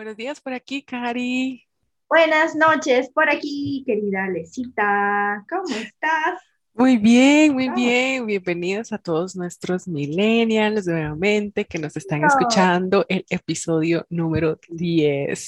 [0.00, 1.68] Buenos días por aquí, Cari.
[2.08, 5.44] Buenas noches por aquí, querida Lecita.
[5.46, 6.40] ¿Cómo estás?
[6.72, 8.24] Muy bien, muy bien.
[8.24, 15.38] Bienvenidos a todos nuestros millennials nuevamente que nos están escuchando el episodio número 10.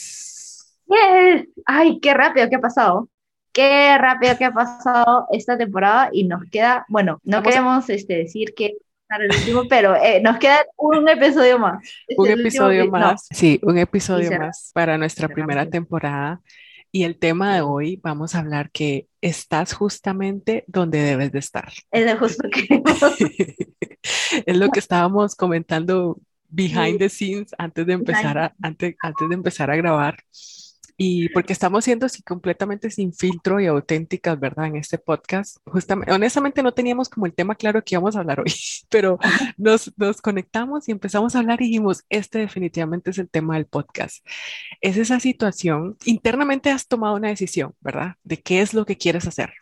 [0.86, 1.48] Yes.
[1.64, 3.08] Ay, qué rápido que ha pasado.
[3.54, 8.52] Qué rápido que ha pasado esta temporada y nos queda, bueno, no queremos este, decir
[8.54, 8.76] que
[9.20, 11.82] el último, pero eh, nos queda un episodio más.
[12.16, 16.40] un episodio más, sí, un episodio más para nuestra primera temporada.
[16.94, 21.72] Y el tema de hoy vamos a hablar que estás justamente donde debes de estar.
[21.90, 22.82] Es justo que
[24.46, 26.18] es lo que estábamos comentando
[26.50, 30.18] behind the scenes antes de empezar a, antes, antes de empezar a grabar.
[30.96, 34.66] Y porque estamos siendo así completamente sin filtro y auténticas, ¿verdad?
[34.66, 35.56] En este podcast.
[35.64, 38.52] Justamente, honestamente no teníamos como el tema claro que íbamos a hablar hoy,
[38.90, 39.18] pero
[39.56, 43.66] nos, nos conectamos y empezamos a hablar y dijimos, este definitivamente es el tema del
[43.66, 44.24] podcast.
[44.80, 48.16] Es esa situación, internamente has tomado una decisión, ¿verdad?
[48.22, 49.52] De qué es lo que quieres hacer.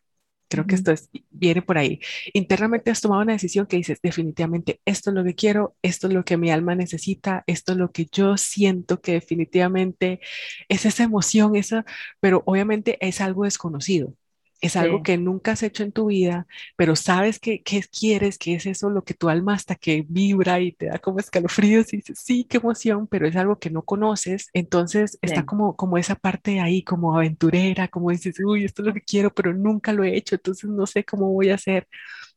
[0.50, 0.92] Creo que esto
[1.30, 2.00] viene por ahí.
[2.34, 6.12] Internamente has tomado una decisión que dices, definitivamente, esto es lo que quiero, esto es
[6.14, 10.20] lo que mi alma necesita, esto es lo que yo siento que definitivamente
[10.68, 11.84] es esa emoción, esa,
[12.20, 14.14] pero obviamente es algo desconocido
[14.60, 18.66] es algo que nunca has hecho en tu vida, pero sabes que, quieres, que es
[18.66, 22.18] eso lo que tu alma hasta que vibra y te da como escalofríos y dices,
[22.22, 24.50] sí, qué emoción, pero es algo que no conoces.
[24.52, 28.94] Entonces está como, como esa parte ahí, como aventurera, como dices, uy, esto es lo
[28.94, 31.88] que quiero, pero nunca lo he hecho, entonces no sé cómo voy a hacer.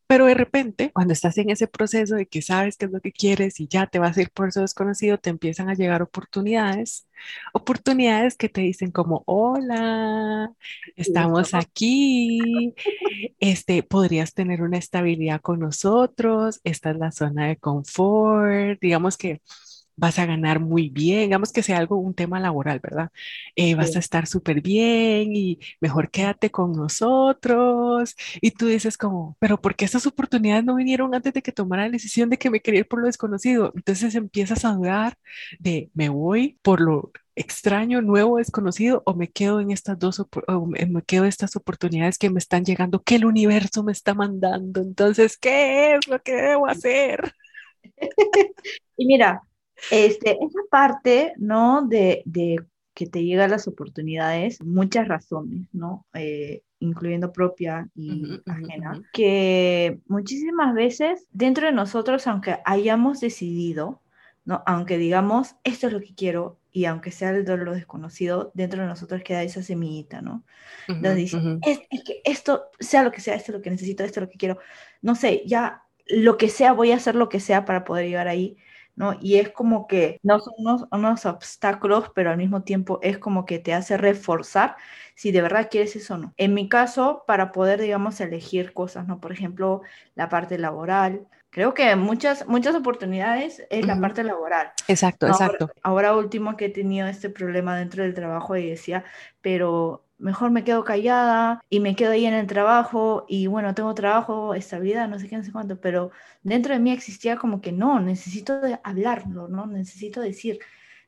[0.06, 3.12] Pero de repente, cuando estás en ese proceso de que sabes qué es lo que
[3.12, 7.08] quieres y ya te vas a ir por eso desconocido, te empiezan a llegar oportunidades,
[7.52, 10.52] oportunidades que te dicen como, hola,
[10.96, 12.74] estamos aquí,
[13.40, 19.40] este, podrías tener una estabilidad con nosotros, esta es la zona de confort, digamos que
[19.96, 23.10] vas a ganar muy bien, digamos que sea algo, un tema laboral, ¿verdad?
[23.56, 28.16] Eh, vas a estar súper bien y mejor quédate con nosotros.
[28.40, 31.84] Y tú dices como, pero ¿por qué esas oportunidades no vinieron antes de que tomara
[31.84, 33.72] la decisión de que me quería ir por lo desconocido?
[33.76, 35.16] Entonces empiezas a dudar
[35.58, 40.66] de, ¿me voy por lo extraño, nuevo, desconocido o me quedo en estas dos, o
[40.66, 44.80] me quedo en estas oportunidades que me están llegando, que el universo me está mandando?
[44.80, 47.34] Entonces, ¿qué es lo que debo hacer?
[48.96, 49.42] y mira,
[49.90, 51.86] este, esa parte, ¿no?
[51.86, 52.22] De,
[52.94, 56.06] que te llegan las oportunidades, muchas razones, ¿no?
[56.14, 64.00] Eh, incluyendo propia y ajena, que muchísimas veces dentro de nosotros, aunque hayamos decidido,
[64.44, 64.62] ¿no?
[64.66, 68.88] Aunque digamos, esto es lo que quiero, y aunque sea el dolor desconocido, dentro de
[68.88, 70.44] nosotros queda esa semillita, ¿no?
[70.88, 74.20] Donde dicen, es, que esto, sea lo que sea, esto es lo que necesito, esto
[74.20, 74.58] es lo que quiero,
[75.00, 78.28] no sé, ya lo que sea, voy a hacer lo que sea para poder llegar
[78.28, 78.56] ahí,
[78.96, 79.16] ¿no?
[79.20, 80.54] Y es como que no son
[80.90, 84.76] unos, obstáculos, pero al mismo tiempo es como que te hace reforzar
[85.14, 86.34] si de verdad quieres eso o no.
[86.36, 89.20] En mi caso, para poder, digamos, elegir cosas, ¿no?
[89.20, 89.82] Por ejemplo,
[90.14, 91.26] la parte laboral.
[91.50, 94.72] Creo que muchas, muchas oportunidades es la parte laboral.
[94.88, 95.70] Exacto, exacto.
[95.82, 99.04] Ahora, ahora último que he tenido este problema dentro del trabajo y decía,
[99.40, 103.94] pero mejor me quedo callada y me quedo ahí en el trabajo y bueno, tengo
[103.94, 106.10] trabajo, estabilidad, no sé qué, no sé cuánto, pero
[106.42, 109.66] dentro de mí existía como que no, necesito hablarlo, ¿no?
[109.66, 110.60] Necesito decir,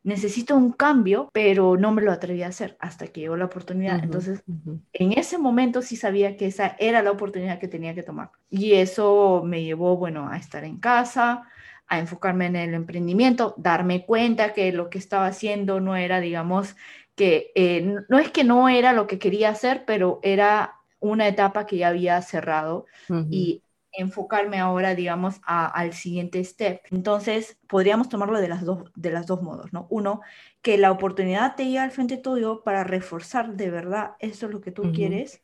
[0.06, 4.02] necesito un cambio, pero no me lo atreví a hacer hasta que llegó la oportunidad.
[4.04, 4.44] Entonces,
[4.92, 8.30] en ese momento sí sabía que esa era la oportunidad que tenía que tomar.
[8.48, 11.48] Y eso me llevó, bueno, a estar en casa,
[11.88, 16.76] a enfocarme en el emprendimiento, darme cuenta que lo que estaba haciendo no era, digamos,
[17.16, 21.66] que eh, no es que no era lo que quería hacer, pero era una etapa
[21.66, 22.86] que ya había cerrado
[23.30, 23.62] y
[23.92, 26.82] enfocarme ahora, digamos, al siguiente step.
[26.90, 29.86] Entonces, podríamos tomarlo de las, dos, de las dos modos, ¿no?
[29.90, 30.20] Uno,
[30.60, 34.60] que la oportunidad te llega al frente tuyo para reforzar de verdad eso es lo
[34.60, 35.42] que tú quieres,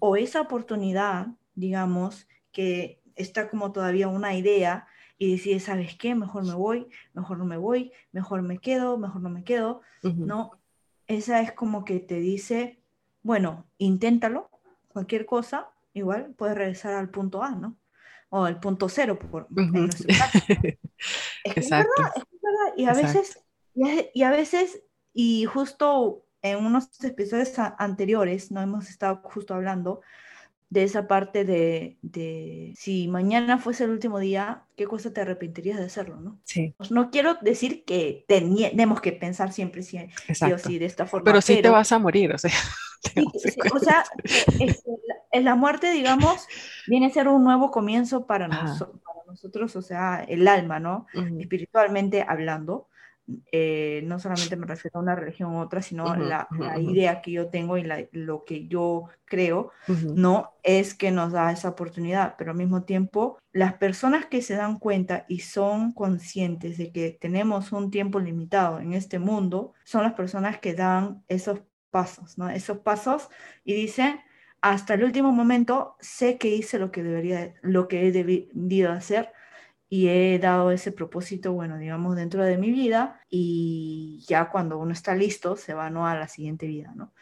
[0.00, 4.86] o esa oportunidad, digamos, que está como todavía una idea
[5.18, 6.14] y decides, ¿sabes qué?
[6.14, 10.58] Mejor me voy, mejor no me voy, mejor me quedo, mejor no me quedo, ¿no?
[11.16, 12.82] Esa es como que te dice,
[13.22, 14.50] bueno, inténtalo,
[14.88, 17.76] cualquier cosa, igual puedes regresar al punto A, ¿no?
[18.30, 20.38] O al punto cero, por, en nuestro caso.
[21.42, 23.40] Es, que es, verdad, es verdad, y a veces,
[23.74, 30.00] y a, veces, y justo en unos episodios anteriores, no hemos estado justo hablando
[30.72, 35.78] de esa parte de, de, si mañana fuese el último día, ¿qué cosa te arrepentirías
[35.78, 36.18] de hacerlo?
[36.18, 36.40] ¿no?
[36.44, 36.72] Sí.
[36.78, 39.98] Pues no quiero decir que tenemos que pensar siempre sí,
[40.50, 41.24] o sí de esta forma.
[41.24, 42.52] Pero sí te vas a morir, o sea.
[43.74, 44.02] o sea,
[45.30, 46.46] en la muerte, digamos,
[46.86, 51.06] viene a ser un nuevo comienzo para, para nosotros, o sea, el alma, ¿no?
[51.38, 52.88] Espiritualmente hablando.
[53.52, 56.48] Eh, no solamente me refiero a una religión u otra, sino la,
[56.78, 59.70] idea que yo tengo y lo que yo creo,
[60.14, 64.56] no es que nos da esa oportunidad, pero al mismo tiempo, las personas que se
[64.56, 70.02] dan cuenta y son conscientes de que tenemos un tiempo limitado en este mundo, son
[70.02, 71.60] las personas que dan esos
[71.90, 72.48] pasos, ¿no?
[72.50, 73.28] Esos pasos
[73.64, 74.20] y dicen,
[74.60, 79.32] hasta el último momento sé que hice lo que debería, lo que he debido hacer
[79.92, 84.94] y he dado ese propósito, bueno, digamos, dentro de mi vida y ya cuando uno
[84.94, 86.06] está listo se va ¿no?
[86.06, 87.12] a la siguiente vida, ¿no?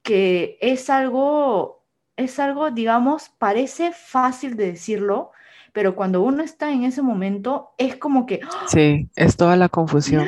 [0.00, 1.84] Que es algo,
[2.16, 5.32] es algo, digamos, parece fácil de decirlo,
[5.74, 8.40] pero cuando uno está en ese momento es como que...
[8.42, 8.68] ¡ah!
[8.68, 10.26] Sí, es toda la confusión.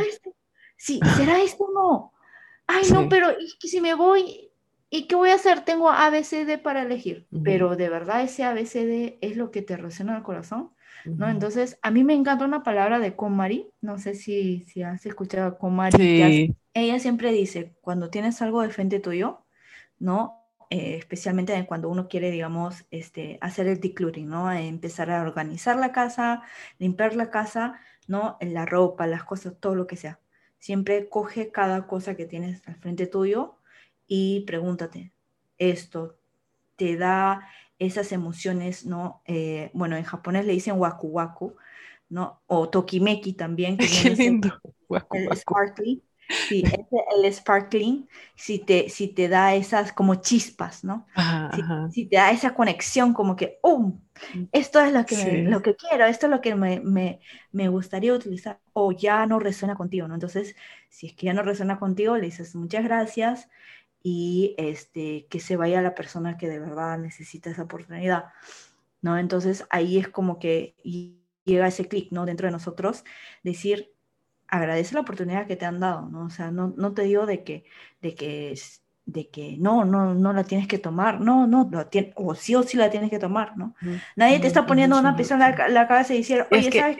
[0.76, 2.12] Sí, ¿será esto o no?
[2.66, 4.50] Ay, no, pero ¿y si me voy?
[4.90, 5.64] ¿Y qué voy a hacer?
[5.64, 10.22] Tengo ABCD para elegir, pero de verdad ese ABCD es lo que te resuena el
[10.22, 10.75] corazón.
[11.06, 11.28] ¿No?
[11.28, 15.46] Entonces, a mí me encanta una palabra de Comari, no sé si, si has escuchado
[15.46, 16.54] a Comari.
[16.74, 19.44] ella siempre dice, cuando tienes algo de frente tuyo,
[19.98, 20.42] ¿no?
[20.68, 24.50] Eh, especialmente cuando uno quiere, digamos, este, hacer el decluttering, ¿no?
[24.50, 26.42] Empezar a organizar la casa,
[26.78, 28.36] limpiar la casa, ¿no?
[28.40, 30.18] La ropa, las cosas, todo lo que sea.
[30.58, 33.56] Siempre coge cada cosa que tienes al frente tuyo
[34.06, 35.12] y pregúntate,
[35.58, 36.18] ¿esto
[36.76, 37.48] te da
[37.78, 39.22] esas emociones, ¿no?
[39.26, 41.54] Eh, bueno, en japonés le dicen waku waku,
[42.08, 42.40] ¿no?
[42.46, 43.76] O tokimeki también.
[43.76, 44.60] Que Qué lindo.
[45.12, 46.02] el sparkling.
[46.28, 46.64] Sí,
[47.16, 51.06] el sparkling, si te, si te da esas como chispas, ¿no?
[51.92, 54.00] si, te da esa conexión como que, ¡um!
[54.50, 57.20] Esto es lo que, lo que quiero, esto es lo que me, me,
[57.52, 60.14] me, gustaría utilizar, o ya no resuena contigo, ¿no?
[60.14, 60.56] Entonces,
[60.88, 63.48] si es que ya no resuena contigo, le dices muchas gracias,
[64.08, 68.26] y este, que se vaya la persona que de verdad necesita esa oportunidad,
[69.02, 69.18] ¿no?
[69.18, 70.76] Entonces ahí es como que
[71.42, 72.24] llega ese clic, ¿no?
[72.24, 73.02] Dentro de nosotros,
[73.42, 73.92] decir,
[74.46, 76.26] agradece la oportunidad que te han dado, ¿no?
[76.26, 77.64] O sea, no, no te digo de que,
[78.00, 78.56] de que,
[79.06, 82.54] de que no, no, no la tienes que tomar, no, no, lo tiene, o sí
[82.54, 83.74] o sí la tienes que tomar, ¿no?
[84.14, 86.98] Nadie te está poniendo una pieza en la, la cabeza y decir, oye, ¿sabes?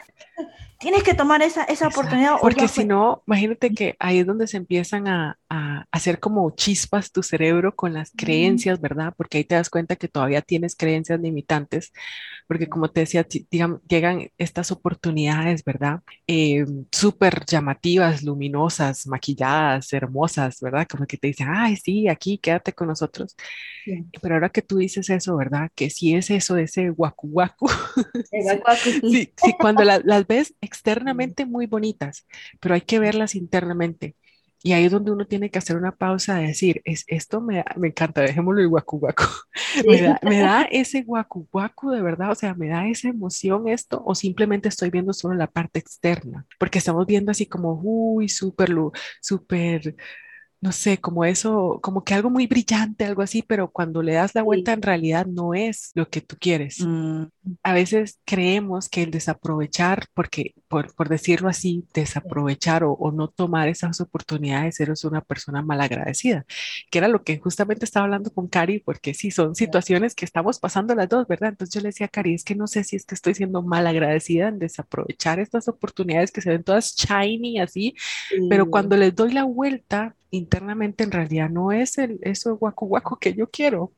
[0.78, 2.36] Tienes que tomar esa, esa oportunidad.
[2.40, 7.12] Porque si no, imagínate que ahí es donde se empiezan a, a, hacer como chispas
[7.12, 9.14] tu cerebro con las creencias, ¿verdad?
[9.16, 11.92] Porque ahí te das cuenta que todavía tienes creencias limitantes,
[12.46, 16.00] porque como te decía, digamos, llegan estas oportunidades, ¿verdad?
[16.26, 20.86] Eh, Súper llamativas, luminosas, maquilladas, hermosas, ¿verdad?
[20.88, 23.36] Como que te dicen, ay, sí, aquí, quédate con nosotros.
[24.20, 25.70] Pero ahora que tú dices eso, ¿verdad?
[25.74, 27.68] Que si es eso, ese guacu guacu.
[29.02, 32.26] sí, sí, cuando las ves externamente muy bonitas,
[32.60, 34.16] pero hay que verlas internamente.
[34.62, 37.64] Y ahí es donde uno tiene que hacer una pausa de decir, es, esto me,
[37.76, 39.24] me encanta, dejémoslo el guacu guacu.
[39.86, 43.68] Me, da, me, da, ese guacu guacu de verdad, o sea, me da esa emoción
[43.68, 48.28] esto, o simplemente estoy viendo solo la parte externa, porque estamos viendo así como, uy,
[48.30, 48.70] súper,
[49.20, 49.94] súper
[50.60, 54.34] no sé, como eso, como que algo muy brillante, algo así, pero cuando le das
[54.34, 56.80] la vuelta en realidad no es lo que tú quieres.
[56.80, 57.24] Mm.
[57.62, 63.68] A veces creemos que el desaprovechar, porque por, por decirlo así, desaprovechar o, no tomar
[63.68, 66.44] esas oportunidades, eres una persona malagradecida,
[66.90, 70.58] que era lo que justamente estaba hablando con Cari, porque sí, son situaciones que estamos
[70.58, 71.50] pasando las dos, ¿verdad?
[71.50, 73.62] Entonces yo le decía a Cari, es que no sé si es que estoy siendo
[73.62, 77.94] malagradecida en desaprovechar estas oportunidades que se ven todas shiny así,
[78.50, 83.18] pero cuando les doy la vuelta, internamente en realidad no es el, eso guaco guaco
[83.18, 83.92] que yo quiero.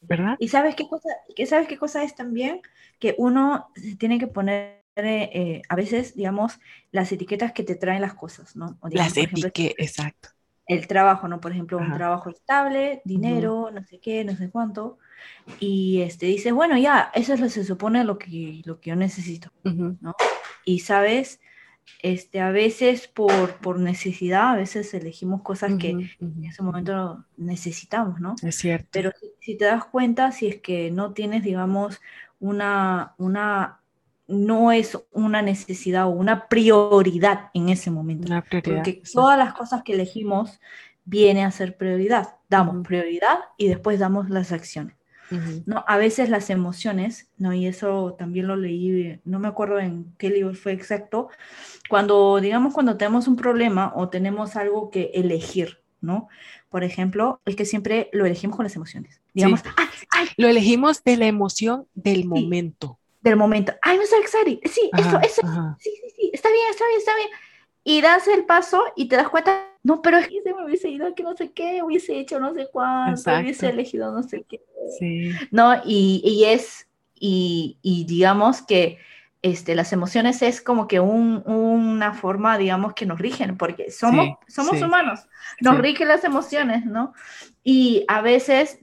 [0.00, 0.36] ¿Verdad?
[0.38, 1.08] Y sabes qué cosa,
[1.46, 2.60] sabes qué cosa es también
[2.98, 3.68] que uno
[3.98, 6.60] tiene que poner eh, a veces, digamos,
[6.92, 8.78] las etiquetas que te traen las cosas, ¿no?
[8.90, 10.28] las etiquetas, exacto.
[10.66, 11.40] El trabajo, ¿no?
[11.40, 14.98] Por ejemplo, un trabajo estable, dinero, no sé qué, no sé cuánto.
[15.60, 18.90] Y este, dices, bueno, ya, eso es lo que se supone lo que, lo que
[18.90, 20.14] yo necesito, ¿no?
[20.64, 21.38] Y sabes,
[22.02, 28.20] este, a veces por, por necesidad, a veces elegimos cosas que en ese momento necesitamos,
[28.20, 28.34] ¿no?
[28.42, 28.88] Es cierto.
[28.90, 29.10] Pero
[29.40, 32.00] si, te das cuenta, si es que no tienes, digamos,
[32.40, 33.80] una, una,
[34.26, 38.26] no es una necesidad o una prioridad en ese momento.
[38.26, 38.76] Una prioridad.
[38.76, 40.60] Porque todas las cosas que elegimos
[41.04, 42.36] viene a ser prioridad.
[42.50, 44.94] Damos prioridad y después damos las acciones.
[45.66, 45.84] ¿No?
[45.86, 47.52] A veces las emociones, ¿no?
[47.52, 51.28] Y eso también lo leí, no me acuerdo en qué libro fue exacto,
[51.88, 56.28] cuando, digamos, cuando tenemos un problema o tenemos algo que elegir, ¿no?
[56.68, 59.20] Por ejemplo, es que siempre lo elegimos con las emociones.
[59.32, 59.62] Digamos,
[60.36, 62.98] lo elegimos de la emoción del momento.
[63.20, 63.74] Del momento.
[63.82, 64.58] Ay, me so excited.
[64.70, 65.42] Sí, eso, eso,
[65.78, 67.28] sí, sí, sí, está bien, está bien, está bien.
[67.84, 70.88] Y das el paso y te das cuenta no, pero es que se me hubiese
[70.88, 74.62] ido que no sé qué, hubiese hecho no sé cuánto, hubiese elegido no sé qué.
[74.98, 75.30] Sí.
[75.50, 78.96] No, y, y es, y, y, digamos que
[79.42, 84.80] este, las emociones es como que una forma, digamos, que nos rigen, porque somos, somos
[84.80, 85.28] humanos,
[85.60, 87.12] nos rigen las emociones, ¿no?
[87.62, 88.78] Y a veces,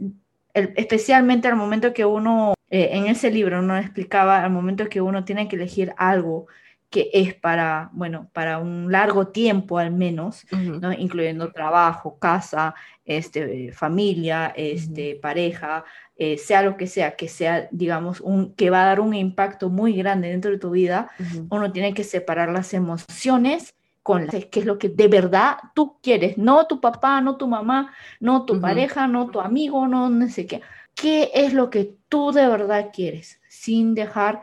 [0.54, 5.26] especialmente al momento que uno, eh, en ese libro, uno explicaba, al momento que uno
[5.26, 6.46] tiene que elegir algo
[6.92, 10.92] que es para, bueno, para un largo tiempo al menos, ¿no?
[10.92, 15.86] incluyendo trabajo, casa, este, familia, este, pareja,
[16.18, 19.70] eh, sea lo que sea, que sea, digamos, un, que va a dar un impacto
[19.70, 21.10] muy grande dentro de tu vida,
[21.50, 25.98] uno tiene que separar las emociones con las que es lo que de verdad tú
[26.04, 30.28] quieres, no tu papá, no tu mamá, no tu pareja, no tu amigo, no, no
[30.28, 30.62] sé qué.
[30.94, 33.40] ¿Qué es lo que tú de verdad quieres?
[33.48, 34.42] Sin dejar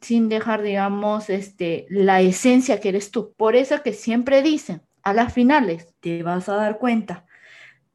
[0.00, 3.32] sin dejar, digamos, este, la esencia que eres tú.
[3.36, 7.26] Por eso que siempre dicen, a las finales te vas a dar cuenta,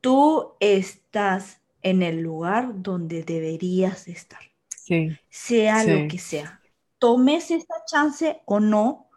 [0.02, 4.42] tú estás en el lugar donde deberías estar.
[5.30, 6.62] sea lo que sea.
[7.00, 9.10] Tomes esta chance o no,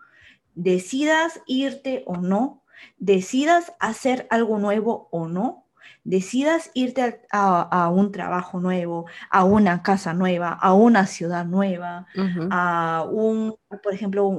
[0.54, 2.62] decidas irte o no,
[2.98, 5.65] decidas hacer algo nuevo o no,
[6.06, 12.06] decidas irte a, un trabajo nuevo, a una casa nueva, a una ciudad nueva,
[12.50, 14.30] a un, por ejemplo,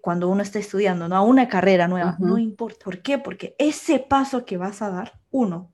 [0.00, 1.16] cuando uno está estudiando, ¿no?
[1.16, 2.84] a una carrera nueva, no importa.
[2.84, 3.18] ¿Por qué?
[3.18, 5.72] Porque ese paso que vas a dar, uno,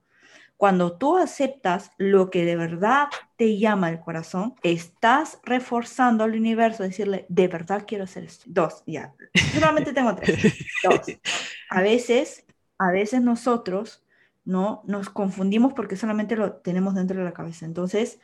[0.57, 6.81] cuando tú aceptas lo que de verdad te llama el corazón, estás reforzando al universo,
[6.81, 8.45] decirle, de verdad quiero hacer esto.
[8.47, 9.13] Dos, ya.
[9.53, 10.55] Solamente tengo tres.
[10.83, 11.01] Dos.
[11.69, 12.45] A veces,
[12.79, 14.01] a veces nosotros
[14.47, 14.81] ¿no?
[14.85, 17.65] Nos confundimos porque solamente lo tenemos dentro de la cabeza.
[17.65, 18.19] Entonces,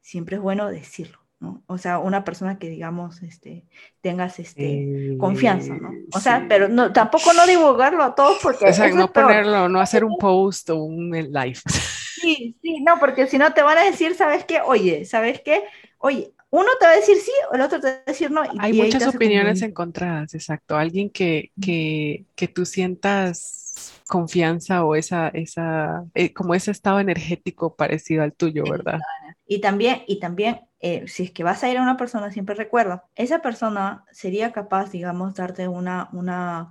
[0.00, 1.64] siempre es bueno decirlo, ¿no?
[1.66, 3.64] O sea, una persona que, digamos, este,
[4.00, 5.90] tengas este, confianza, ¿no?
[6.12, 8.66] O sea, pero no, tampoco no divulgarlo a todos porque...
[8.66, 11.58] O sea, no ponerlo, no hacer un post o un live.
[12.24, 14.62] Sí, sí, no, porque si no te van a decir, ¿sabes qué?
[14.62, 15.62] Oye, ¿sabes qué?
[15.98, 18.42] Oye, uno te va a decir sí, el otro te va a decir no.
[18.60, 20.74] Hay muchas opiniones encontradas, exacto.
[20.74, 23.63] Alguien que, que, que tú sientas
[24.08, 29.00] confianza o esa, esa, eh, como ese estado energético parecido al tuyo, ¿verdad?
[29.46, 32.54] Y también, y también eh, si es que vas a ir a una persona, siempre
[32.54, 36.70] recuerda, esa persona sería capaz, digamos, darte una, una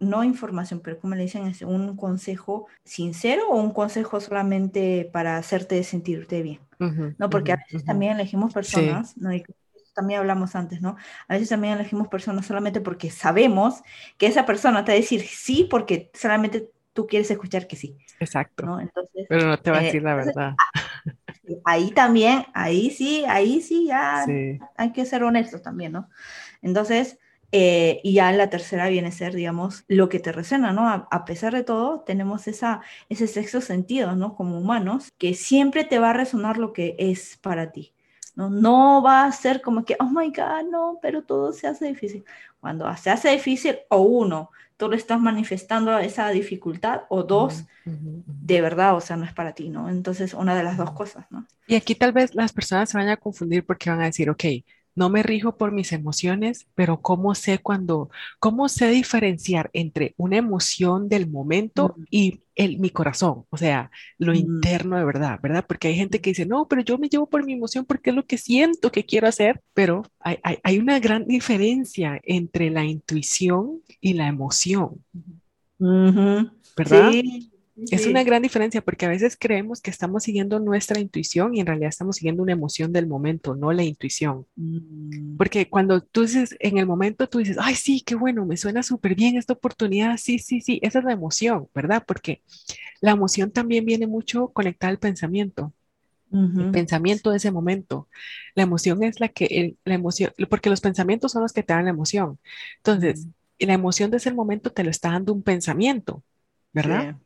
[0.00, 5.36] no información, pero como le dicen, es un consejo sincero o un consejo solamente para
[5.36, 6.60] hacerte sentirte bien,
[7.18, 7.30] ¿no?
[7.30, 9.30] Porque a veces también elegimos personas, ¿no?
[9.94, 10.96] También hablamos antes, ¿no?
[11.28, 13.82] A veces también elegimos personas solamente porque sabemos
[14.18, 17.96] que esa persona te va a decir sí porque solamente tú quieres escuchar que sí.
[18.20, 18.78] Exacto.
[19.28, 20.54] Pero no te va a decir la eh, verdad.
[21.64, 24.24] Ahí también, ahí sí, ahí sí, ya
[24.76, 26.08] hay que ser honestos también, ¿no?
[26.62, 27.18] Entonces,
[27.52, 30.88] eh, y ya la tercera viene a ser, digamos, lo que te resuena, ¿no?
[30.88, 34.34] A, pesar de todo, tenemos esa, ese sexto sentido, ¿no?
[34.34, 37.93] Como humanos, que siempre te va a resonar lo que es para ti.
[38.34, 38.50] ¿No?
[38.50, 42.24] No va a ser como que, oh my God, no, pero todo se hace difícil.
[42.60, 48.60] Cuando se hace difícil, o uno, tú le estás manifestando esa dificultad, o dos, de
[48.60, 49.88] verdad, o sea, no es para ti, ¿no?
[49.88, 51.46] Entonces, una de las dos cosas, ¿no?
[51.66, 54.44] Y aquí tal vez las personas se van a confundir porque van a decir, ok,
[54.94, 60.36] no me rijo por mis emociones, pero ¿cómo sé cuando, cómo sé diferenciar entre una
[60.36, 63.44] emoción del momento y el, mi corazón?
[63.50, 65.64] O sea, lo interno de verdad, ¿verdad?
[65.66, 68.16] Porque hay gente que dice, no, pero yo me llevo por mi emoción porque es
[68.16, 73.80] lo que siento que quiero hacer, pero hay, hay, una gran diferencia entre la intuición
[74.00, 75.04] y la emoción.
[76.76, 77.10] ¿Verdad?
[77.10, 77.53] Sí.
[77.90, 81.66] Es una gran diferencia porque a veces creemos que estamos siguiendo nuestra intuición y en
[81.66, 84.46] realidad estamos siguiendo una emoción del momento, no la intuición.
[84.54, 85.36] Mm.
[85.36, 88.84] Porque cuando tú dices, en el momento tú dices, ay, sí, qué bueno, me suena
[88.84, 92.04] súper bien esta oportunidad, sí, sí, sí, esa es la emoción, ¿verdad?
[92.06, 92.42] Porque
[93.00, 95.72] la emoción también viene mucho conectada al pensamiento.
[96.32, 98.08] El pensamiento de ese momento.
[98.56, 101.84] La emoción es la que, la emoción, porque los pensamientos son los que te dan
[101.84, 102.40] la emoción.
[102.78, 103.28] Entonces,
[103.60, 106.24] la emoción de ese momento te lo está dando un pensamiento,
[106.72, 107.16] ¿verdad?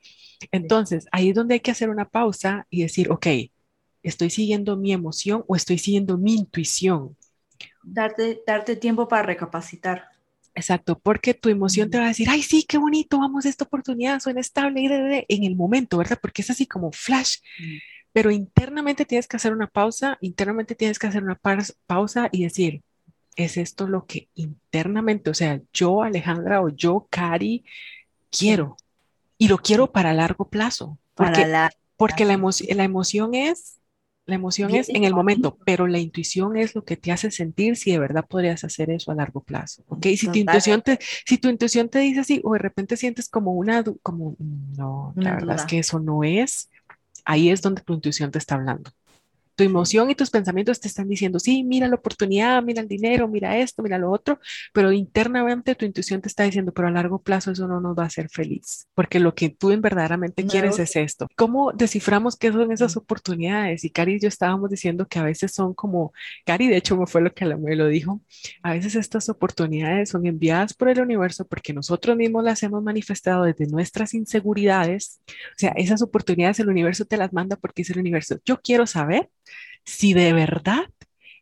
[0.52, 3.26] Entonces, ahí es donde hay que hacer una pausa y decir, ok,
[4.02, 7.16] ¿estoy siguiendo mi emoción o estoy siguiendo mi intuición?
[7.82, 10.08] Darte, darte tiempo para recapacitar.
[10.54, 13.64] Exacto, porque tu emoción te va a decir, ay, sí, qué bonito, vamos a esta
[13.64, 16.18] oportunidad, suena estable, en el momento, ¿verdad?
[16.20, 17.36] Porque es así como flash.
[18.12, 21.38] Pero internamente tienes que hacer una pausa, internamente tienes que hacer una
[21.86, 22.82] pausa y decir,
[23.36, 27.64] ¿es esto lo que internamente, o sea, yo, Alejandra, o yo, Cari,
[28.30, 28.76] quiero?
[29.38, 30.98] Y lo quiero para largo plazo.
[31.14, 33.78] Porque, la, porque la, la emoción es
[34.28, 37.76] la emoción es en el momento, pero la intuición es lo que te hace sentir
[37.76, 39.84] si de verdad podrías hacer eso a largo plazo.
[39.88, 40.04] ¿Ok?
[40.18, 43.52] Si tu intuición te, si tu intuición te dice así, o de repente sientes como
[43.52, 46.68] una, como, no, la verdad es que eso no es,
[47.24, 48.90] ahí es donde tu intuición te está hablando.
[49.58, 53.26] Tu emoción y tus pensamientos te están diciendo, sí, mira la oportunidad, mira el dinero,
[53.26, 54.38] mira esto, mira lo otro,
[54.72, 58.04] pero internamente tu intuición te está diciendo, pero a largo plazo eso no nos va
[58.04, 61.26] a hacer feliz, porque lo que tú en verdaderamente quieres es esto.
[61.34, 63.82] ¿Cómo desciframos qué son esas oportunidades?
[63.82, 66.12] Y Cari y yo estábamos diciendo que a veces son como,
[66.46, 68.20] Cari de hecho me fue lo que me lo dijo,
[68.62, 73.42] a veces estas oportunidades son enviadas por el universo porque nosotros mismos las hemos manifestado
[73.42, 75.20] desde nuestras inseguridades.
[75.28, 78.38] O sea, esas oportunidades el universo te las manda porque es el universo.
[78.44, 79.30] Yo quiero saber
[79.88, 80.84] si de verdad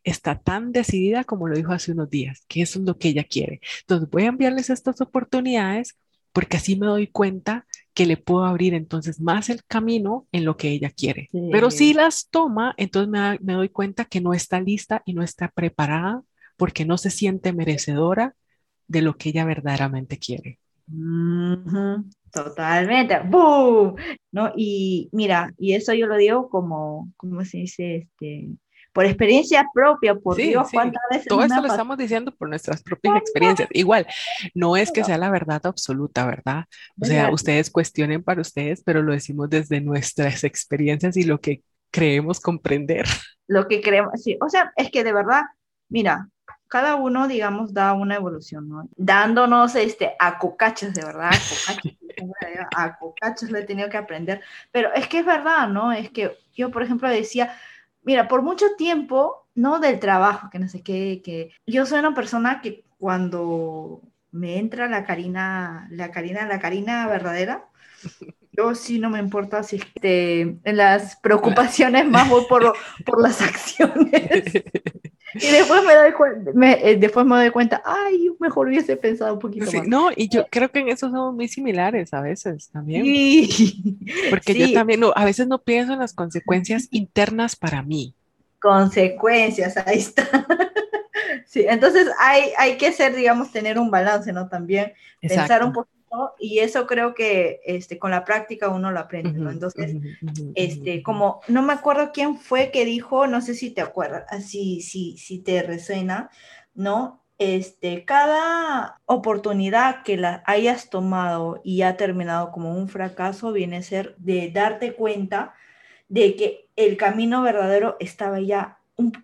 [0.05, 3.25] está tan decidida como lo dijo hace unos días, que eso es lo que ella
[3.25, 3.61] quiere.
[3.81, 5.99] Entonces voy a enviarles estas oportunidades
[6.33, 10.57] porque así me doy cuenta que le puedo abrir entonces más el camino en lo
[10.57, 11.29] que ella quiere.
[11.51, 15.23] Pero si las toma, entonces me, me, doy cuenta que no está lista y no
[15.23, 16.23] está preparada
[16.57, 18.37] porque no se siente merecedora
[18.87, 20.61] de lo que ella verdaderamente quiere.
[22.37, 23.97] Totalmente, ¡boom!
[24.31, 24.53] ¿No?
[24.55, 27.97] Y mira, y eso yo lo digo como, ¿cómo se dice?
[27.97, 28.51] Este,
[28.93, 31.27] por experiencia propia, por Dios, cuántas veces.
[31.29, 33.69] Todo esto lo estamos diciendo por nuestras propias experiencias.
[33.73, 34.07] Igual,
[34.55, 36.65] no es que sea la verdad absoluta, ¿verdad?
[37.01, 41.63] O sea, ustedes cuestionen para ustedes, pero lo decimos desde nuestras experiencias y lo que
[41.91, 43.07] creemos comprender.
[43.47, 45.43] Lo que creemos, sí, o sea, es que de verdad,
[45.89, 46.29] mira,
[46.69, 48.89] cada uno, digamos, da una evolución, ¿no?
[48.97, 51.93] Dándonos este, a cocachas, de verdad, a cocachas,
[53.51, 54.43] lo he tenido que aprender,
[54.73, 55.93] pero es que es verdad, ¿no?
[55.93, 57.57] Es que yo, por ejemplo, decía,
[58.03, 59.81] mira, por mucho tiempo, ¿no?
[59.81, 64.89] Del trabajo, que no sé qué, que yo soy una persona que cuando me entra
[64.89, 67.69] la Karina, la Karina, la Karina verdadera,
[68.53, 74.45] yo sí no me importa si este, las preocupaciones más voy por, por las acciones.
[75.35, 76.13] Y después me, doy
[76.55, 79.87] me, eh, después me doy cuenta, ay, mejor hubiese pensado un poquito más.
[79.87, 83.05] No, y yo creo que en eso somos muy similares a veces también.
[83.05, 83.99] Sí.
[84.31, 88.15] Porque yo también, no, a veces no pienso en las consecuencias internas para mí.
[88.61, 90.27] Consecuencias, ahí está.
[91.47, 94.49] Sí, entonces hay, hay que ser, digamos, tener un balance, ¿no?
[94.49, 95.96] También pensar un poquito
[96.39, 99.51] y eso creo que este, con la práctica uno lo aprende, ¿no?
[99.51, 99.97] Entonces,
[100.55, 104.81] este, como no me acuerdo quién fue que dijo, no sé si te acuerdas, si,
[104.81, 106.31] si, si te resuena,
[106.75, 107.23] ¿no?
[107.39, 113.83] Este, cada oportunidad que la hayas tomado y ha terminado como un fracaso viene a
[113.83, 115.55] ser de darte cuenta
[116.09, 118.79] de que el camino verdadero estaba ya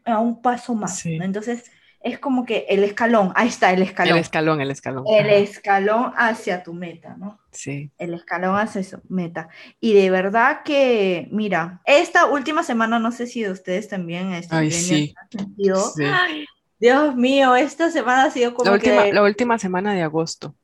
[0.05, 1.07] a un paso más.
[1.07, 1.25] ¿no?
[1.25, 1.71] Entonces,
[2.05, 4.15] es como que el escalón, ahí está el escalón.
[4.15, 5.05] El escalón, el escalón.
[5.09, 7.39] El escalón hacia tu meta, ¿no?
[7.51, 7.91] Sí.
[7.99, 9.49] El escalón hacia su meta.
[9.81, 14.61] Y de verdad que, mira, esta última semana, no sé si de ustedes también están
[14.61, 15.15] Ay, sí.
[15.31, 15.93] sentido.
[16.13, 16.47] Ay,
[16.79, 19.13] Dios mío, esta semana ha sido como la última, que...
[19.13, 20.55] La última semana de agosto.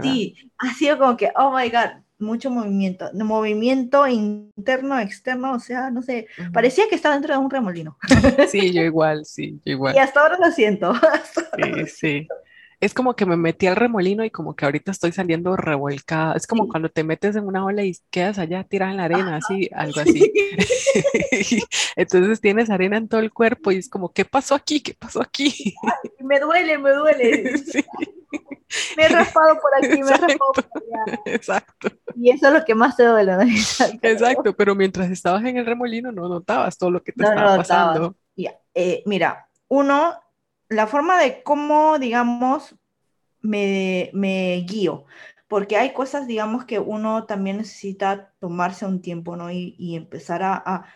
[0.00, 5.90] Sí, ha sido como que, oh my God, mucho movimiento, movimiento interno, externo, o sea,
[5.90, 7.98] no sé, parecía que estaba dentro de un remolino.
[8.48, 9.94] Sí, yo igual, sí, yo igual.
[9.94, 10.92] Y hasta ahora lo siento.
[11.56, 12.28] Sí, sí.
[12.80, 16.34] Es como que me metí al remolino y como que ahorita estoy saliendo revolcada.
[16.34, 19.36] Es como cuando te metes en una ola y quedas allá tirada en la arena,
[19.36, 20.32] así, algo así.
[21.96, 24.80] Entonces tienes arena en todo el cuerpo y es como, ¿qué pasó aquí?
[24.80, 25.76] ¿Qué pasó aquí?
[26.18, 27.58] me duele, me duele.
[27.58, 27.84] Sí.
[28.96, 31.20] Me he raspado por aquí, me he raspado por allá.
[31.26, 31.88] Exacto.
[32.14, 33.42] Y eso es lo que más te duele, ¿no?
[33.42, 38.16] Exacto, pero mientras estabas en el remolino no notabas todo lo que te estaba pasando.
[38.74, 40.18] Eh, mira, uno,
[40.68, 42.74] la forma de cómo, digamos,
[43.42, 45.04] me, me guío,
[45.48, 49.50] porque hay cosas, digamos, que uno también necesita tomarse un tiempo, ¿no?
[49.50, 50.86] Y, y empezar a,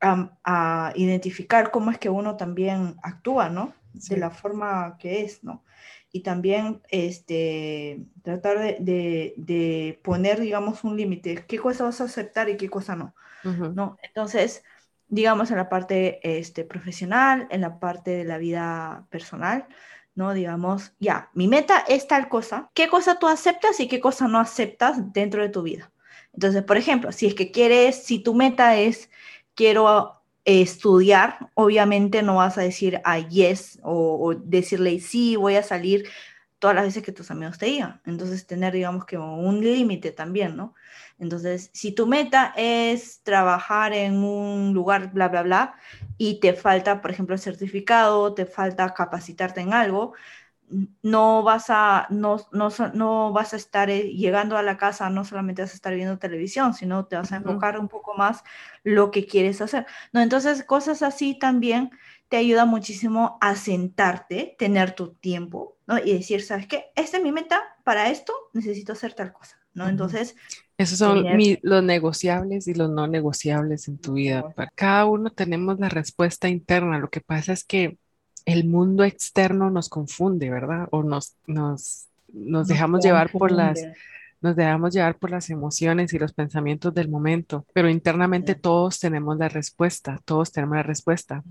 [0.00, 3.74] a, a, identificar cómo es que uno también actúa, ¿no?
[3.96, 5.64] De la forma que es, ¿no?
[6.16, 12.48] y también este, tratar de, de, poner, digamos, un límite, qué cosa vas a aceptar
[12.48, 13.98] y qué cosa no, ¿no?
[14.02, 14.64] Entonces,
[15.08, 19.66] digamos, en la parte este, profesional, en la parte de la vida personal,
[20.14, 20.32] ¿no?
[20.32, 24.40] Digamos, ya, mi meta es tal cosa, ¿qué cosa tú aceptas y qué cosa no
[24.40, 25.92] aceptas dentro de tu vida?
[26.32, 29.10] Entonces, por ejemplo, si es que quieres, si tu meta es,
[29.54, 30.15] quiero
[30.46, 36.08] estudiar, obviamente no vas a decir a yes o, decirle sí, voy a salir
[36.60, 38.00] todas las veces que tus amigos te digan.
[38.06, 40.74] Entonces, tener, digamos, que un límite también, ¿no?
[41.18, 45.74] Entonces, si tu meta es trabajar en un lugar, bla, bla, bla,
[46.16, 50.14] y te falta, por ejemplo, el certificado, te falta capacitarte en algo,
[51.02, 55.24] no vas a, no, no, no vas a estar eh, llegando a la casa, no
[55.24, 58.42] solamente vas a estar viendo televisión, sino te vas a enfocar un poco más
[58.82, 59.86] lo que quieres hacer.
[60.12, 61.90] No, entonces, cosas así también
[62.28, 65.98] te ayuda muchísimo a sentarte, tener tu tiempo, ¿no?
[65.98, 66.86] Y decir, ¿sabes qué?
[66.96, 69.56] Esta es mi meta, para esto necesito hacer tal cosa.
[69.76, 69.88] ¿no?
[69.88, 70.34] Entonces...
[70.78, 71.24] Esos son
[71.62, 74.50] los negociables y los no negociables en tu vida.
[74.54, 76.98] Para cada uno tenemos la respuesta interna.
[76.98, 77.98] Lo que pasa es que
[78.46, 80.88] el mundo externo nos confunde, ¿verdad?
[80.90, 83.78] O nos, nos, nos dejamos llevar por las
[84.40, 89.38] nos dejamos llevar por las emociones y los pensamientos del momento, pero internamente todos tenemos
[89.38, 91.42] la respuesta, todos tenemos la respuesta.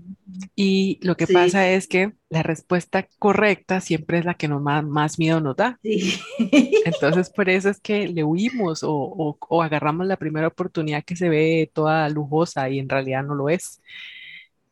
[0.54, 5.18] Y lo que pasa es que la respuesta correcta siempre es la que nos más,
[5.18, 5.78] miedo nos da.
[5.82, 11.28] Entonces, por eso es que le huimos o, o, agarramos la primera oportunidad que se
[11.28, 13.80] ve toda lujosa y en realidad no lo es.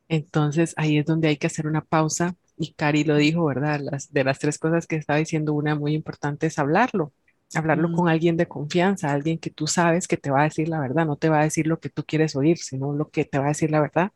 [0.08, 2.36] Entonces, ahí es donde hay que hacer una pausa.
[2.56, 3.80] Y Cari lo dijo, ¿verdad?
[3.82, 7.12] Las, de las tres cosas que estaba diciendo, una muy importante es hablarlo
[7.56, 10.80] hablarlo con alguien de confianza, alguien que tú sabes que te va a decir la
[10.80, 13.38] verdad, no te va a decir lo que tú quieres oír, sino lo que te
[13.38, 14.12] va a decir la verdad,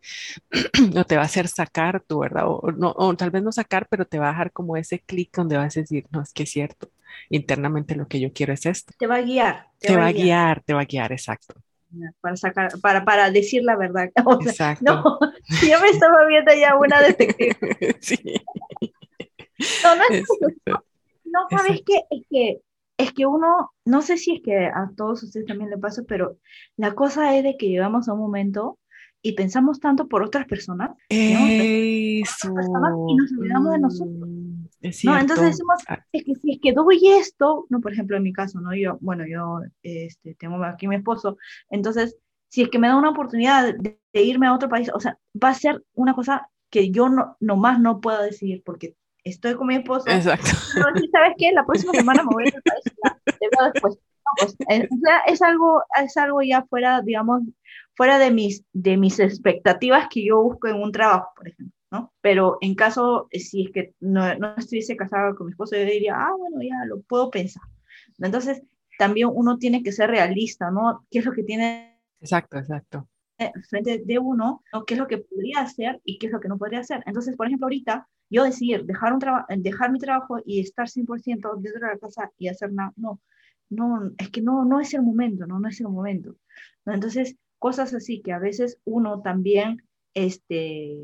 [0.95, 3.87] no te va a hacer sacar tu verdad, o, no, o tal vez no sacar,
[3.89, 6.45] pero te va a dejar como ese clic donde vas a decir, no, es que
[6.45, 6.91] es cierto,
[7.31, 8.95] internamente lo que yo quiero es esto.
[8.99, 9.69] Te va a guiar.
[9.79, 10.63] Te, va, a guiar.
[10.63, 11.55] te va a guiar, exacto.
[12.21, 14.11] Para sacar, para, para decir la verdad.
[14.41, 14.85] exacto.
[14.85, 15.19] no,
[15.67, 17.57] yo me estaba viendo ya una detective.
[18.01, 18.19] sí.
[19.85, 20.25] No, no es
[21.25, 22.03] No, ¿sabes qué?
[22.11, 22.61] Es que
[22.99, 26.39] es que uno, no sé si es que a todos ustedes también le pasa, pero
[26.77, 28.79] la cosa es de que llegamos a un momento
[29.23, 32.49] y pensamos tanto por otras personas, Eso.
[33.09, 34.28] y nos olvidamos de nosotros.
[34.81, 35.19] ¿No?
[35.19, 36.05] Entonces decimos, ah.
[36.13, 38.75] es que si es que doy esto, no, por ejemplo, en mi caso, ¿no?
[38.75, 41.37] Yo, bueno, yo este, tengo aquí mi esposo,
[41.71, 42.17] entonces,
[42.49, 45.51] si es que me da una oportunidad de, irme a otro país, o sea, va
[45.51, 49.77] a ser una cosa que yo no, nomás no puedo decidir porque estoy con mi
[49.77, 50.09] esposo.
[50.09, 50.47] Exacto.
[51.13, 51.53] ¿sabes qué?
[51.53, 53.99] La próxima semana me voy a país, después.
[54.37, 54.57] Pues,
[55.27, 57.43] es algo, es algo ya fuera, digamos,
[57.95, 62.13] fuera de mis, de mis expectativas que yo busco en un trabajo, por ejemplo, ¿no?
[62.21, 65.85] Pero en caso, eh, si es que no, no estuviese casado con mi esposo, yo
[65.85, 67.63] diría, ah, bueno, ya lo puedo pensar.
[68.19, 68.63] Entonces,
[68.99, 71.07] también uno tiene que ser realista, ¿no?
[71.11, 72.01] ¿Qué es lo que tiene?
[72.21, 73.09] Exacto, exacto
[73.69, 74.85] frente de uno, ¿no?
[74.85, 77.03] qué es lo que podría hacer y qué es lo que no podría hacer.
[77.07, 79.21] Entonces, por ejemplo, ahorita yo decidir dejar, un
[79.63, 83.21] dejar mi trabajo y estar 100% dentro de la casa y hacer nada, no,
[83.71, 86.37] no, es que no, no es el momento, no, no es el momento.
[86.85, 89.83] Entonces, cosas así que a veces uno también,
[90.15, 90.99] este,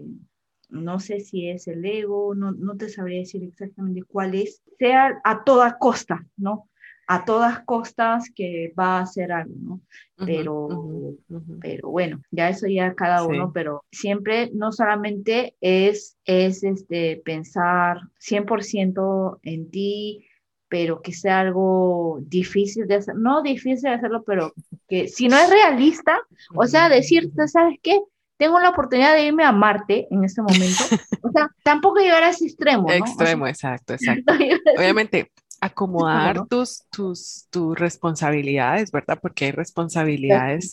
[0.74, 5.20] no sé si es el ego, no, no te sabría decir exactamente cuál es, sea
[5.24, 6.68] a toda costa, ¿no?
[7.06, 9.80] a todas costas que va a hacer algo, ¿no?
[10.24, 11.16] Pero,
[11.60, 17.98] pero bueno, ya eso ya cada uno, pero siempre no solamente es, es este, pensar
[18.20, 20.24] 100% en ti,
[20.68, 24.54] pero que sea algo difícil de hacer, no difícil de hacerlo, pero
[24.88, 26.20] que si no es realista,
[26.54, 28.00] o sea, decirte, ¿sabes qué?
[28.36, 30.84] Tengo la oportunidad de irme a Marte en este momento.
[31.22, 32.88] O sea, tampoco llegar a ese extremo.
[32.88, 32.94] ¿no?
[32.94, 34.34] Extremo, exacto, exacto.
[34.76, 39.18] Obviamente, acomodar tus, tus, tus responsabilidades, ¿verdad?
[39.20, 40.72] Porque hay responsabilidades.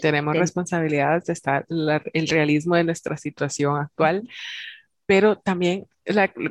[0.00, 4.26] tenemos responsabilidades de estar, el realismo de nuestra situación actual,
[5.06, 5.86] pero también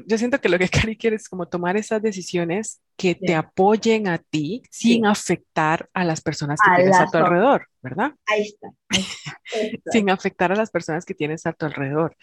[0.06, 4.08] yo siento que lo que Cari quiere es como tomar esas decisiones que te apoyen
[4.08, 8.14] a ti sin afectar a las personas que tienes a tu alrededor, ¿verdad?
[8.26, 8.70] Ahí está.
[9.92, 12.16] sin afectar a las personas que tienes a tu alrededor.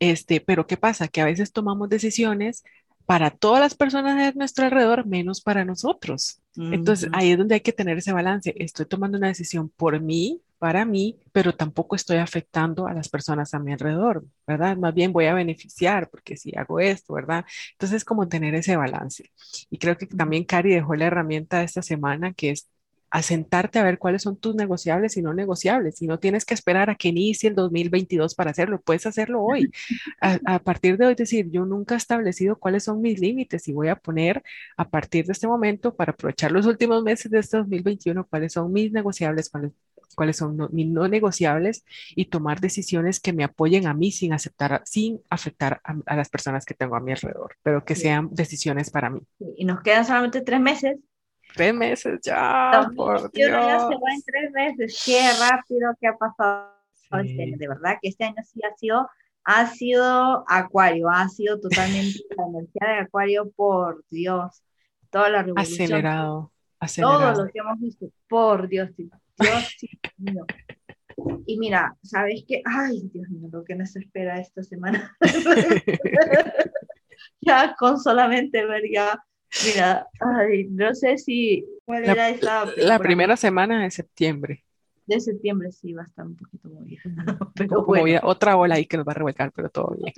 [0.00, 1.08] Este, pero ¿qué pasa?
[1.08, 2.64] Que a veces tomamos decisiones
[3.06, 6.42] para todas las personas de nuestro alrededor, menos para nosotros.
[6.56, 8.54] Entonces, ahí es donde hay que tener ese balance.
[8.56, 13.52] Estoy tomando una decisión por mí, para mí, pero tampoco estoy afectando a las personas
[13.54, 14.76] a mi alrededor, ¿verdad?
[14.76, 17.44] Más bien voy a beneficiar porque si hago esto, ¿verdad?
[17.72, 19.30] Entonces, como tener ese balance.
[19.70, 22.68] Y creo que también Cari dejó la herramienta de esta semana que es
[23.16, 26.02] a sentarte a ver cuáles son tus negociables y no negociables.
[26.02, 29.72] Y no tienes que esperar a que inicie el 2022 para hacerlo, puedes hacerlo hoy.
[30.20, 33.88] A, partir de hoy decir, yo nunca he establecido cuáles son mis límites y voy
[33.88, 34.42] a poner
[34.76, 38.70] a partir de este momento para aprovechar los últimos meses de este 2021 cuáles son
[38.70, 39.72] mis negociables, cuáles,
[40.14, 44.82] cuáles son mis no negociables y tomar decisiones que me apoyen a mí sin aceptar,
[44.84, 48.90] sin afectar a, a las personas que tengo a mi alrededor, pero que sean decisiones
[48.90, 49.22] para mí.
[49.56, 50.96] Y nos quedan solamente tres meses
[51.54, 53.50] Tres meses ya, por Dios.
[53.50, 55.02] Ya se va en tres meses.
[55.04, 56.70] Qué rápido que ha pasado
[57.24, 57.56] este año.
[57.56, 59.08] De verdad que este año sí ha sido,
[59.44, 64.62] ha sido Acuario, ha sido totalmente la energía de Acuario, por Dios.
[65.10, 65.84] Toda la revolución.
[65.84, 67.32] Acelerado, acelerado.
[67.32, 69.10] Todo lo que hemos visto, por Dios, Dios
[70.18, 70.44] mío.
[71.46, 72.60] Y mira, ¿sabes qué?
[72.66, 75.16] Ay, Dios mío, lo que nos espera esta semana.
[77.40, 79.18] ya con solamente ver ya
[79.64, 82.64] Mira, ay, no sé si cuál la, era esa.
[82.76, 84.64] La primera semana de septiembre.
[85.06, 87.00] De septiembre sí va a estar un poquito movida.
[87.54, 87.86] Pero
[88.24, 90.12] Otra ola ahí que nos va a revolcar, pero todo bien.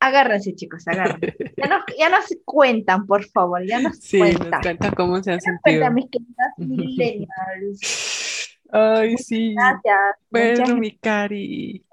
[0.00, 1.34] Agárrense, chicos, agárrense.
[1.56, 4.50] Ya nos, ya nos cuentan, por favor, ya nos Sí, cuentan.
[4.50, 5.80] nos cuentan cómo se han Nos sentido.
[5.92, 5.94] cuentan,
[6.58, 8.50] mis millennials.
[8.70, 9.54] Ay, sí.
[9.54, 9.98] Gracias.
[10.30, 11.84] Bueno, muchas, mi Cari.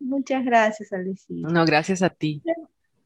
[0.00, 1.48] muchas gracias, Alecita.
[1.48, 2.42] No, gracias a ti.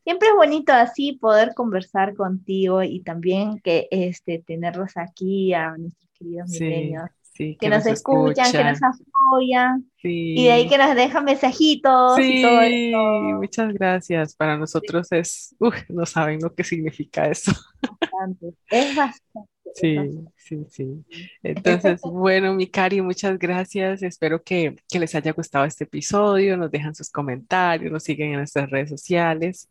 [0.07, 6.09] Siempre es bonito así poder conversar contigo y también que este tenerlos aquí a nuestros
[6.17, 10.35] queridos Sí, millennials sí, que nos escuchan, que nos apoyan Sí.
[10.39, 12.99] y de ahí que nos dejan mensajitos y todo Sí, esto.
[13.41, 14.37] muchas gracias.
[14.37, 17.51] Para nosotros es, uf, no saben lo que significa eso.
[17.83, 18.55] bastante.
[18.71, 19.51] Es bastante.
[19.77, 19.99] Sí,
[20.37, 21.05] sí, sí.
[21.43, 24.03] Entonces, bueno, mi Cari, muchas gracias.
[24.03, 26.57] Espero que, que les haya gustado este episodio.
[26.57, 29.69] Nos dejan sus comentarios, nos siguen en nuestras redes sociales.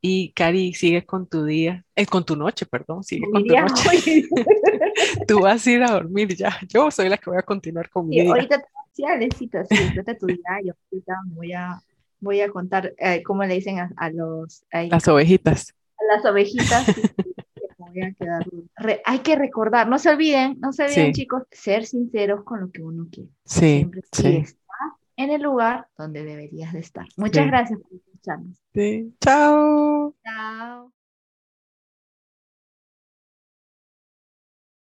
[0.00, 4.24] Y Cari, sigue con tu día, eh, con tu noche, perdón, sigue con tu noche.
[5.28, 6.56] Tú vas a ir a dormir ya.
[6.68, 8.30] Yo soy la que voy a continuar con mi sí, día.
[8.30, 8.64] ahorita
[9.04, 11.78] ahorita tu día, yo ahorita voy a,
[12.20, 15.74] voy a contar, eh, ¿cómo le dicen a, a los, ay, Las ovejitas.
[15.98, 16.86] a las ovejitas?
[18.18, 18.26] Que.
[18.76, 21.22] Re- hay que recordar, no se olviden, no se olviden, Sí.
[21.22, 23.30] chicos, ser sinceros con lo que uno quiere.
[23.44, 24.56] Sí, Siempre sí, estar
[25.16, 27.06] en el lugar donde deberías de estar.
[27.16, 27.50] Muchas Sí.
[27.50, 28.56] gracias por escucharnos.
[28.74, 29.14] sí.
[29.20, 30.14] Chao.
[30.24, 30.92] Chao.